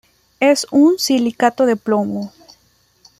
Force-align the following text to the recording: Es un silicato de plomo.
Es 0.39 0.65
un 0.71 0.97
silicato 0.97 1.67
de 1.67 1.75
plomo. 1.75 2.33